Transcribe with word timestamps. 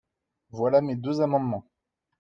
Voilà 0.49 0.81
mes 0.81 0.95
deux 0.95 1.21
amendements. 1.21 1.67